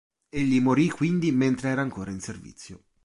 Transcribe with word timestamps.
Egli 0.29 0.59
morì 0.61 0.89
quindi 0.89 1.31
mentre 1.31 1.69
era 1.69 1.81
ancora 1.81 2.09
in 2.09 2.21
servizio. 2.21 2.85